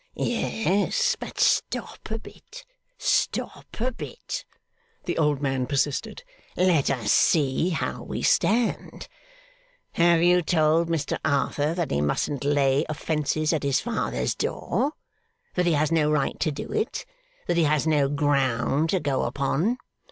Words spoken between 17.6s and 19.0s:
has no ground to